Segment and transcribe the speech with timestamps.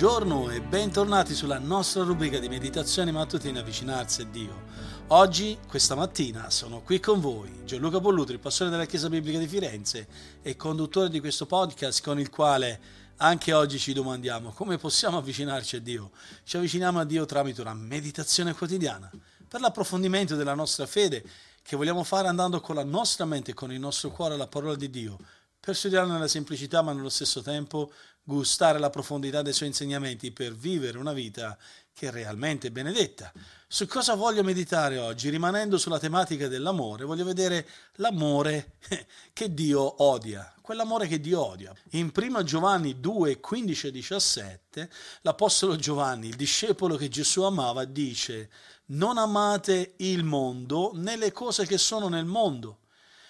[0.00, 4.62] Buongiorno e bentornati sulla nostra rubrica di meditazione mattutina Avvicinarsi a Dio.
[5.08, 10.06] Oggi, questa mattina, sono qui con voi Gianluca Pollutri, pastore della Chiesa Biblica di Firenze
[10.40, 12.80] e conduttore di questo podcast con il quale
[13.16, 16.12] anche oggi ci domandiamo come possiamo avvicinarci a Dio.
[16.44, 19.10] Ci avviciniamo a Dio tramite una meditazione quotidiana
[19.48, 21.24] per l'approfondimento della nostra fede
[21.60, 24.76] che vogliamo fare andando con la nostra mente e con il nostro cuore alla parola
[24.76, 25.18] di Dio
[25.58, 27.92] per studiare nella semplicità ma nello stesso tempo
[28.28, 31.56] gustare la profondità dei suoi insegnamenti per vivere una vita
[31.94, 33.32] che è realmente benedetta.
[33.66, 35.30] Su cosa voglio meditare oggi?
[35.30, 38.76] Rimanendo sulla tematica dell'amore, voglio vedere l'amore
[39.32, 41.74] che Dio odia, quell'amore che Dio odia.
[41.92, 44.90] In 1 Giovanni 2, 15 e 17,
[45.22, 48.50] l'Apostolo Giovanni, il discepolo che Gesù amava, dice
[48.88, 52.80] non amate il mondo né le cose che sono nel mondo.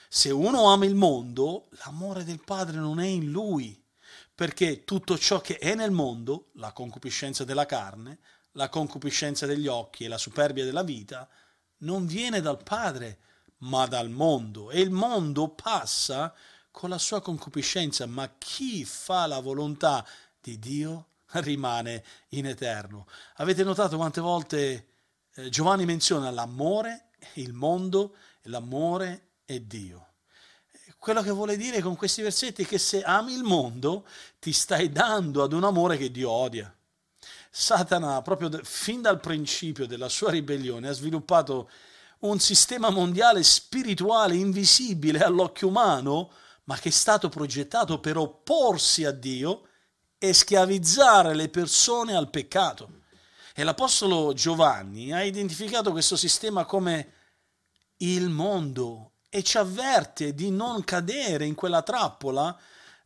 [0.08, 3.77] Se uno ama il mondo, l'amore del Padre non è in lui
[4.38, 8.20] perché tutto ciò che è nel mondo, la concupiscenza della carne,
[8.52, 11.28] la concupiscenza degli occhi e la superbia della vita,
[11.78, 13.18] non viene dal Padre,
[13.62, 14.70] ma dal mondo.
[14.70, 16.32] E il mondo passa
[16.70, 20.06] con la sua concupiscenza, ma chi fa la volontà
[20.40, 21.08] di Dio
[21.42, 23.08] rimane in eterno.
[23.38, 24.88] Avete notato quante volte
[25.34, 30.08] eh, Giovanni menziona l'amore, il mondo, l'amore e Dio
[30.98, 34.06] quello che vuole dire con questi versetti è che se ami il mondo
[34.38, 36.72] ti stai dando ad un amore che Dio odia.
[37.50, 41.70] Satana, proprio fin dal principio della sua ribellione, ha sviluppato
[42.20, 46.30] un sistema mondiale spirituale invisibile all'occhio umano,
[46.64, 49.68] ma che è stato progettato per opporsi a Dio
[50.18, 53.02] e schiavizzare le persone al peccato.
[53.54, 57.12] E l'Apostolo Giovanni ha identificato questo sistema come
[57.98, 62.56] il mondo, e ci avverte di non cadere in quella trappola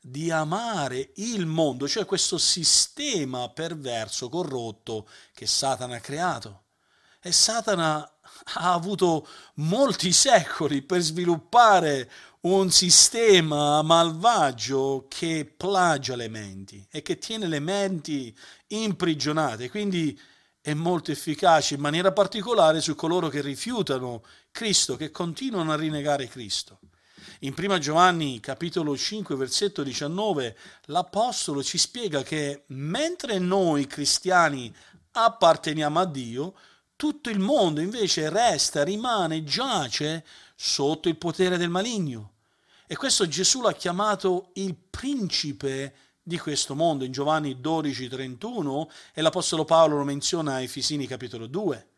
[0.01, 6.65] di amare il mondo, cioè questo sistema perverso, corrotto che Satana ha creato.
[7.21, 7.99] E Satana
[8.55, 12.11] ha avuto molti secoli per sviluppare
[12.43, 18.37] un sistema malvagio che plagia le menti e che tiene le menti
[18.69, 19.71] imprigionate.
[19.71, 20.19] Quindi
[20.63, 26.29] è molto efficace in maniera particolare su coloro che rifiutano Cristo, che continuano a rinnegare
[26.29, 26.79] Cristo.
[27.41, 30.57] In 1 Giovanni capitolo 5 versetto 19
[30.87, 34.73] l'Apostolo ci spiega che mentre noi cristiani
[35.11, 36.55] apparteniamo a Dio,
[36.95, 40.25] tutto il mondo invece resta, rimane, giace
[40.55, 42.35] sotto il potere del maligno.
[42.87, 49.23] E questo Gesù l'ha chiamato il principe di questo mondo in Giovanni 12, 31 e
[49.23, 51.89] l'Apostolo Paolo lo menziona a Efesini capitolo 2.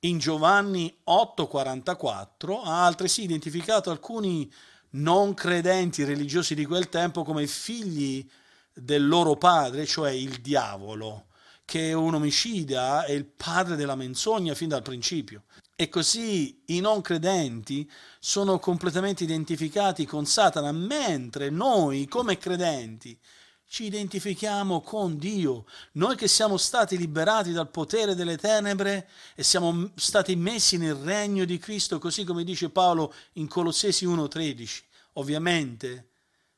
[0.00, 4.50] In Giovanni 8, 44 ha altresì identificato alcuni
[4.90, 8.26] non credenti religiosi di quel tempo come figli
[8.72, 11.26] del loro padre, cioè il diavolo,
[11.64, 15.44] che è un omicida e il padre della menzogna fin dal principio.
[15.76, 23.18] E così i non credenti sono completamente identificati con Satana, mentre noi come credenti
[23.68, 25.66] ci identifichiamo con Dio.
[25.92, 31.44] Noi che siamo stati liberati dal potere delle tenebre e siamo stati messi nel regno
[31.44, 34.82] di Cristo, così come dice Paolo in Colossesi 1:13.
[35.14, 36.08] Ovviamente,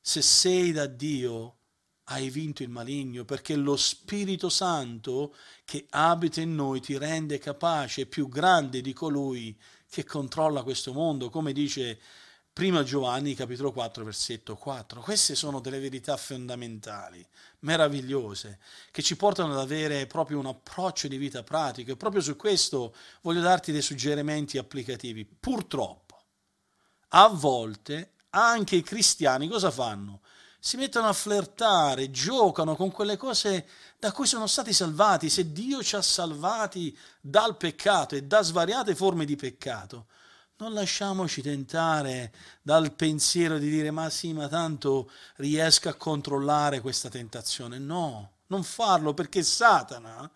[0.00, 1.56] se sei da Dio,
[2.04, 5.34] hai vinto il maligno, perché lo Spirito Santo
[5.64, 9.56] che abita in noi ti rende capace, più grande di colui
[9.88, 12.00] che controlla questo mondo, come dice
[12.60, 15.00] Prima Giovanni, capitolo 4, versetto 4.
[15.00, 17.26] Queste sono delle verità fondamentali,
[17.60, 18.58] meravigliose,
[18.90, 22.94] che ci portano ad avere proprio un approccio di vita pratico e proprio su questo
[23.22, 25.24] voglio darti dei suggerimenti applicativi.
[25.24, 26.20] Purtroppo,
[27.08, 30.20] a volte anche i cristiani cosa fanno?
[30.58, 33.66] Si mettono a flirtare, giocano con quelle cose
[33.98, 35.30] da cui sono stati salvati.
[35.30, 40.08] Se Dio ci ha salvati dal peccato e da svariate forme di peccato,
[40.60, 47.08] non lasciamoci tentare dal pensiero di dire ma sì, ma tanto riesco a controllare questa
[47.08, 47.78] tentazione.
[47.78, 50.30] No, non farlo perché Satana,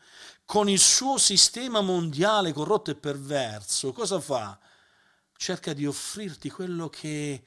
[0.46, 4.58] con il suo sistema mondiale corrotto e perverso, cosa fa?
[5.36, 7.44] Cerca di offrirti quello che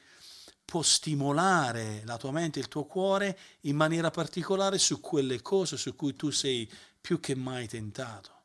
[0.64, 5.96] può stimolare la tua mente il tuo cuore in maniera particolare su quelle cose su
[5.96, 6.70] cui tu sei
[7.00, 8.36] più che mai tentato.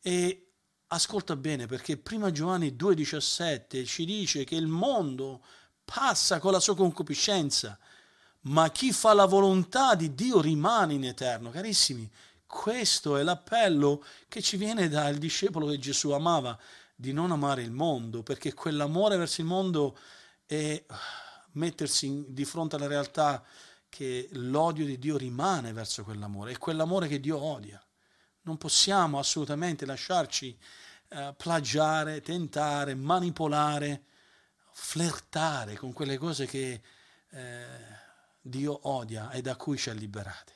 [0.00, 0.51] E
[0.94, 5.42] ascolta bene perché prima Giovanni 2,17 ci dice che il mondo
[5.84, 7.78] passa con la sua concupiscenza,
[8.42, 11.50] ma chi fa la volontà di Dio rimane in eterno.
[11.50, 12.10] Carissimi,
[12.46, 16.58] questo è l'appello che ci viene dal discepolo che Gesù amava,
[16.94, 19.98] di non amare il mondo, perché quell'amore verso il mondo
[20.46, 20.84] è
[21.52, 23.42] mettersi di fronte alla realtà
[23.88, 27.82] che l'odio di Dio rimane verso quell'amore, è quell'amore che Dio odia.
[28.42, 30.58] Non possiamo assolutamente lasciarci
[31.14, 34.04] eh, plagiare, tentare, manipolare,
[34.72, 36.80] flirtare con quelle cose che
[37.30, 37.64] eh,
[38.40, 40.52] Dio odia e da cui ci ha liberati.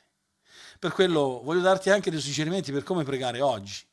[0.79, 3.85] Per quello voglio darti anche dei suggerimenti per come pregare oggi.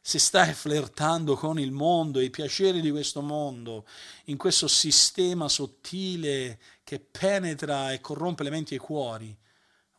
[0.00, 3.86] Se stai flirtando con il mondo, i piaceri di questo mondo,
[4.24, 9.36] in questo sistema sottile che penetra e corrompe le menti e i cuori,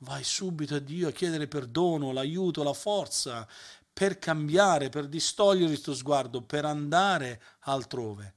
[0.03, 3.47] vai subito a Dio a chiedere perdono, l'aiuto, la forza
[3.91, 8.35] per cambiare, per distogliere il tuo sguardo, per andare altrove.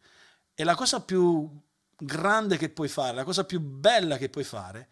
[0.55, 1.49] E la cosa più
[1.97, 4.89] grande che puoi fare, la cosa più bella che puoi fare,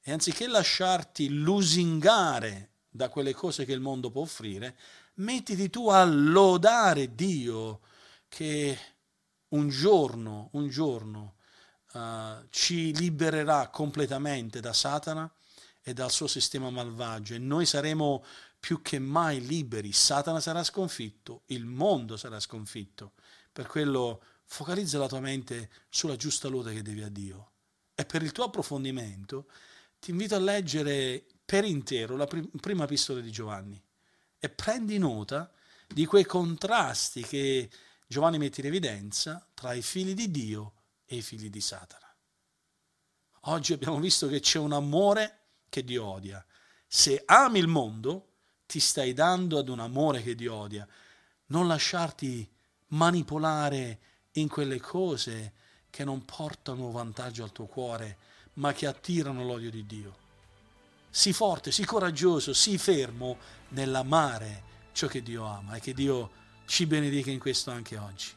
[0.00, 4.76] è anziché lasciarti lusingare da quelle cose che il mondo può offrire,
[5.14, 7.80] mettiti tu a lodare Dio
[8.28, 8.78] che
[9.48, 11.34] un giorno, un giorno
[11.92, 15.30] uh, ci libererà completamente da Satana
[15.88, 18.24] e dal suo sistema malvagio e noi saremo
[18.58, 19.92] più che mai liberi.
[19.92, 23.12] Satana sarà sconfitto, il mondo sarà sconfitto.
[23.52, 27.52] Per quello focalizza la tua mente sulla giusta lode che devi a Dio.
[27.94, 29.48] E per il tuo approfondimento
[30.00, 33.80] ti invito a leggere per intero la prima epistola di Giovanni
[34.40, 35.52] e prendi nota
[35.86, 37.70] di quei contrasti che
[38.08, 40.72] Giovanni mette in evidenza tra i figli di Dio
[41.04, 42.12] e i figli di Satana.
[43.42, 46.44] Oggi abbiamo visto che c'è un amore che Dio odia.
[46.86, 48.34] Se ami il mondo,
[48.66, 50.86] ti stai dando ad un amore che Dio odia.
[51.46, 52.48] Non lasciarti
[52.88, 53.98] manipolare
[54.32, 55.52] in quelle cose
[55.90, 58.18] che non portano vantaggio al tuo cuore,
[58.54, 60.24] ma che attirano l'odio di Dio.
[61.10, 63.38] Sii forte, sii coraggioso, sii fermo
[63.68, 64.62] nell'amare
[64.92, 66.30] ciò che Dio ama e che Dio
[66.66, 68.28] ci benedica in questo anche oggi.